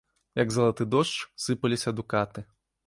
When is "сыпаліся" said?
1.45-1.97